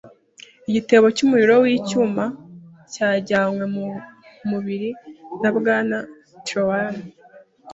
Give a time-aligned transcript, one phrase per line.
[0.69, 2.25] Igitebo cy'umuriro w'icyuma
[2.91, 3.85] cyajyanywe mu
[4.49, 4.89] mubiri
[5.41, 5.97] na Bwana
[6.45, 7.09] Trelawney,